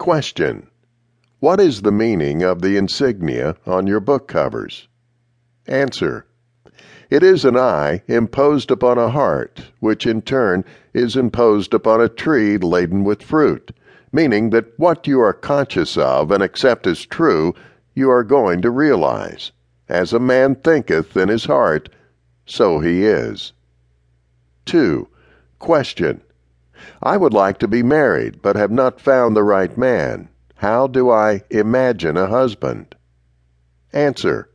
Question 0.00 0.66
What 1.40 1.60
is 1.60 1.82
the 1.82 1.92
meaning 1.92 2.42
of 2.42 2.62
the 2.62 2.78
insignia 2.78 3.56
on 3.66 3.86
your 3.86 4.00
book 4.00 4.28
covers? 4.28 4.88
Answer 5.66 6.24
It 7.10 7.22
is 7.22 7.44
an 7.44 7.54
eye 7.54 8.02
imposed 8.06 8.70
upon 8.70 8.96
a 8.96 9.10
heart, 9.10 9.72
which 9.78 10.06
in 10.06 10.22
turn 10.22 10.64
is 10.94 11.16
imposed 11.16 11.74
upon 11.74 12.00
a 12.00 12.08
tree 12.08 12.56
laden 12.56 13.04
with 13.04 13.22
fruit, 13.22 13.72
meaning 14.10 14.48
that 14.48 14.72
what 14.78 15.06
you 15.06 15.20
are 15.20 15.34
conscious 15.34 15.98
of 15.98 16.30
and 16.30 16.42
accept 16.42 16.86
as 16.86 17.04
true, 17.04 17.52
you 17.92 18.10
are 18.10 18.24
going 18.24 18.62
to 18.62 18.70
realize. 18.70 19.52
As 19.86 20.14
a 20.14 20.18
man 20.18 20.54
thinketh 20.54 21.14
in 21.14 21.28
his 21.28 21.44
heart, 21.44 21.90
so 22.46 22.80
he 22.80 23.04
is. 23.04 23.52
2. 24.64 25.06
Question 25.58 26.22
I 27.02 27.16
would 27.16 27.32
like 27.34 27.58
to 27.58 27.68
be 27.68 27.82
married, 27.82 28.40
but 28.42 28.56
have 28.56 28.70
not 28.70 29.00
found 29.00 29.36
the 29.36 29.42
right 29.42 29.76
man. 29.76 30.28
How 30.56 30.86
do 30.86 31.10
I 31.10 31.42
imagine 31.50 32.16
a 32.16 32.26
husband? 32.26 32.94
Answer. 33.92 34.50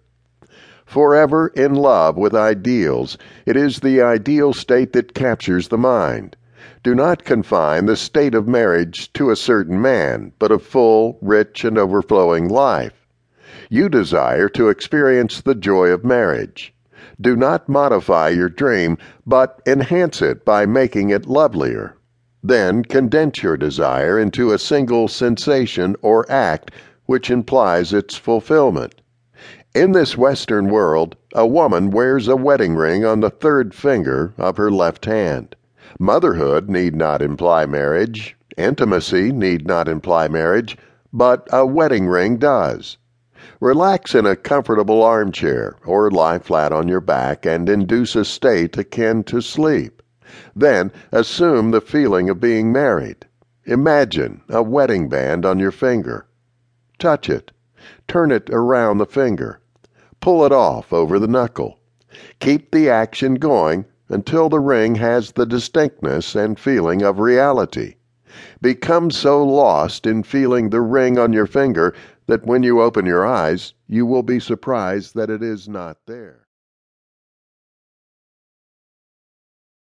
Forever 0.85 1.47
in 1.55 1.73
love 1.73 2.16
with 2.16 2.35
ideals, 2.35 3.17
it 3.45 3.57
is 3.57 3.80
the 3.80 4.02
ideal 4.02 4.53
state 4.53 4.93
that 4.93 5.13
captures 5.16 5.67
the 5.67 5.77
mind. 5.77 6.38
Do 6.83 6.93
not 6.93 7.23
confine 7.23 7.88
the 7.88 7.95
state 7.95 8.35
of 8.35 8.47
marriage 8.47 9.11
to 9.13 9.31
a 9.31 9.35
certain 9.35 9.81
man, 9.81 10.31
but 10.38 10.52
a 10.52 10.59
full, 10.59 11.17
rich, 11.21 11.66
and 11.66 11.77
overflowing 11.77 12.47
life. 12.47 13.07
You 13.69 13.89
desire 13.89 14.47
to 14.49 14.69
experience 14.69 15.41
the 15.41 15.55
joy 15.55 15.88
of 15.88 16.05
marriage. 16.05 16.73
Do 17.19 17.35
not 17.35 17.67
modify 17.67 18.30
your 18.30 18.49
dream, 18.49 18.97
but 19.25 19.61
enhance 19.66 20.21
it 20.21 20.45
by 20.45 20.67
making 20.67 21.09
it 21.09 21.25
lovelier. 21.25 21.95
Then 22.48 22.84
condense 22.84 23.41
your 23.41 23.58
desire 23.58 24.20
into 24.20 24.52
a 24.52 24.59
single 24.59 25.08
sensation 25.08 25.95
or 26.03 26.31
act 26.31 26.70
which 27.08 27.31
implies 27.31 27.91
its 27.91 28.17
fulfillment. 28.17 29.02
In 29.73 29.94
this 29.94 30.16
Western 30.16 30.69
world, 30.69 31.16
a 31.34 31.47
woman 31.47 31.89
wears 31.89 32.28
a 32.28 32.36
wedding 32.36 32.75
ring 32.75 33.03
on 33.03 33.22
the 33.22 33.31
third 33.31 33.73
finger 33.73 34.36
of 34.38 34.58
her 34.58 34.69
left 34.69 35.06
hand. 35.06 35.56
Motherhood 35.97 36.69
need 36.69 36.95
not 36.95 37.19
imply 37.19 37.66
marriage, 37.66 38.38
intimacy 38.56 39.31
need 39.31 39.66
not 39.66 39.88
imply 39.88 40.28
marriage, 40.28 40.78
but 41.12 41.47
a 41.52 41.66
wedding 41.66 42.06
ring 42.06 42.38
does. 42.38 43.00
Relax 43.59 44.14
in 44.14 44.28
a 44.28 44.36
comfortable 44.36 45.02
armchair 45.02 45.78
or 45.84 46.12
lie 46.12 46.38
flat 46.38 46.72
on 46.72 46.88
your 46.88 47.02
back 47.02 47.44
and 47.44 47.67
induce 47.67 48.16
a 48.16 48.23
state 48.23 48.78
akin 48.78 49.23
to 49.23 49.41
sleep. 49.41 50.03
Then 50.56 50.92
assume 51.12 51.72
the 51.72 51.81
feeling 51.81 52.30
of 52.30 52.40
being 52.40 52.72
married. 52.72 53.26
Imagine 53.66 54.42
a 54.50 54.64
wedding 54.64 55.09
band 55.09 55.45
on 55.45 55.59
your 55.59 55.72
finger. 55.72 56.28
Touch 57.00 57.30
it. 57.30 57.52
Turn 58.08 58.31
it 58.31 58.50
around 58.52 58.98
the 58.98 59.06
finger. 59.06 59.59
Pull 60.22 60.46
it 60.46 60.52
off 60.52 60.94
over 60.94 61.20
the 61.20 61.28
knuckle. 61.28 61.80
Keep 62.40 62.72
the 62.72 62.90
action 62.90 63.36
going 63.36 63.86
until 64.09 64.50
the 64.50 64.59
ring 64.59 64.96
has 64.96 65.31
the 65.31 65.46
distinctness 65.46 66.36
and 66.36 66.59
feeling 66.59 67.02
of 67.02 67.20
reality. 67.20 67.96
Become 68.62 69.12
so 69.12 69.44
lost 69.44 70.06
in 70.06 70.23
feeling 70.23 70.70
the 70.70 70.81
ring 70.81 71.18
on 71.18 71.34
your 71.34 71.48
finger 71.48 71.94
that 72.28 72.46
when 72.46 72.64
you 72.64 72.81
open 72.81 73.06
your 73.06 73.26
eyes, 73.26 73.73
you 73.88 74.06
will 74.06 74.23
be 74.23 74.40
surprised 74.40 75.16
that 75.16 75.30
it 75.30 75.44
is 75.44 75.68
not 75.68 75.98
there. 76.06 76.44